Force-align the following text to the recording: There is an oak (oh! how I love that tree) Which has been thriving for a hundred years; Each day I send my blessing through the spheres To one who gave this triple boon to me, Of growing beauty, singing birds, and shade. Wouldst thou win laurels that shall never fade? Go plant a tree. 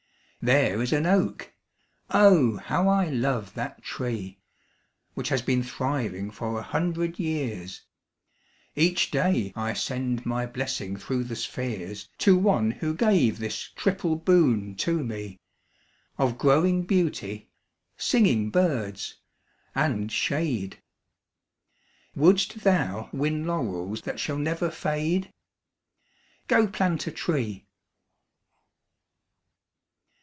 There 0.43 0.81
is 0.81 0.91
an 0.91 1.05
oak 1.05 1.53
(oh! 2.09 2.57
how 2.57 2.87
I 2.89 3.09
love 3.11 3.53
that 3.53 3.83
tree) 3.83 4.39
Which 5.13 5.29
has 5.29 5.43
been 5.43 5.61
thriving 5.61 6.31
for 6.31 6.57
a 6.57 6.63
hundred 6.63 7.19
years; 7.19 7.81
Each 8.75 9.11
day 9.11 9.53
I 9.55 9.73
send 9.73 10.25
my 10.25 10.47
blessing 10.47 10.97
through 10.97 11.25
the 11.25 11.35
spheres 11.35 12.09
To 12.17 12.35
one 12.35 12.71
who 12.71 12.95
gave 12.95 13.37
this 13.37 13.69
triple 13.75 14.15
boon 14.15 14.73
to 14.77 15.03
me, 15.03 15.39
Of 16.17 16.39
growing 16.39 16.87
beauty, 16.87 17.51
singing 17.95 18.49
birds, 18.49 19.19
and 19.75 20.11
shade. 20.11 20.81
Wouldst 22.15 22.61
thou 22.61 23.11
win 23.13 23.45
laurels 23.45 24.01
that 24.01 24.19
shall 24.19 24.39
never 24.39 24.71
fade? 24.71 25.31
Go 26.47 26.65
plant 26.65 27.05
a 27.05 27.11
tree. 27.11 27.67